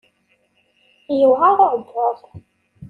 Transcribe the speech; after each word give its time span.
Yewɛer 1.19 1.53
uɛebbuḍ. 1.65 2.19